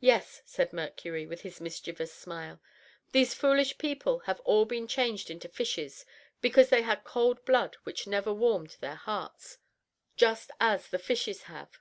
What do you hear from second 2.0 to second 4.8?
smile, "these foolish people have all